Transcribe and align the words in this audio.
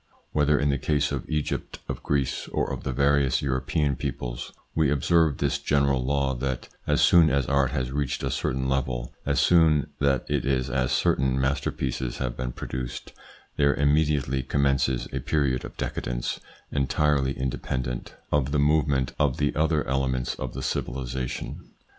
Whether 0.31 0.57
in 0.57 0.71
the 0.71 0.79
case 0.79 1.11
of 1.11 1.29
Egypt, 1.29 1.77
of 1.87 2.01
Greece, 2.01 2.47
or 2.47 2.73
of 2.73 2.81
the 2.81 2.91
various 2.91 3.43
European 3.43 3.95
peoples, 3.95 4.51
we 4.73 4.89
observe 4.89 5.37
this 5.37 5.59
general 5.59 6.03
law 6.03 6.33
that 6.33 6.69
as 6.87 7.01
soon 7.03 7.29
as 7.29 7.45
art 7.45 7.69
has 7.69 7.91
reached 7.91 8.23
a 8.23 8.31
certain 8.31 8.67
level, 8.67 9.13
as 9.27 9.39
soon 9.39 9.91
that 9.99 10.25
is 10.27 10.71
as 10.71 10.91
certain 10.91 11.39
masterpieces 11.39 12.17
have 12.17 12.35
been 12.35 12.51
produced, 12.51 13.13
there 13.57 13.75
immediately 13.75 14.41
commences 14.41 15.07
a 15.13 15.19
period 15.19 15.63
of 15.63 15.77
decadence 15.77 16.39
entirely 16.71 17.33
independent 17.37 18.09
72 18.09 18.09
THE 18.09 18.09
PSYCHOLOGY 18.09 18.23
OF 18.23 18.41
PEOPLES: 18.41 18.47
of 18.47 18.51
the 18.53 18.65
movement 18.97 19.13
of 19.19 19.37
the 19.37 19.55
other 19.55 19.87
elements 19.87 20.33
of 20.33 20.53
the 20.55 20.63
civilisation. 20.63 21.61